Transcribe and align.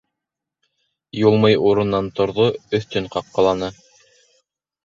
Юлмый 1.17 1.59
урынынан 1.71 2.09
торҙо, 2.21 2.49
өҫтөн 2.79 3.11
ҡаҡҡыланы: 3.17 3.71